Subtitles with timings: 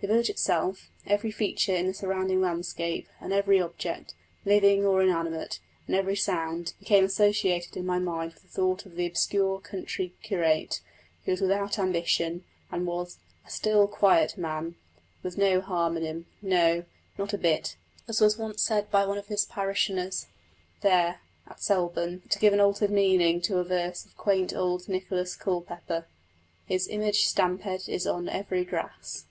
[0.00, 4.12] The village itself, every feature in the surrounding landscape, and every object,
[4.44, 8.96] living or inanimate, and every sound, became associated in my mind with the thought of
[8.96, 10.82] the obscure country curate,
[11.24, 13.16] who was without ambition, and was
[13.46, 14.74] "a still, quiet man,
[15.22, 16.84] with no harm in him no,
[17.16, 20.26] not a bit," as was once said by one of his parishioners.
[20.82, 25.34] There, at Selborne to give an altered meaning to a verse of quaint old Nicholas
[25.34, 26.06] Culpepper
[26.66, 29.24] His image stampéd is on every grass.